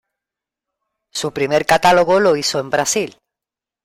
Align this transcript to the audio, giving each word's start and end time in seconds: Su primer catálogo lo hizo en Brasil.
Su 1.13 1.31
primer 1.31 1.67
catálogo 1.67 2.19
lo 2.19 2.35
hizo 2.35 2.59
en 2.59 2.71
Brasil. 2.71 3.19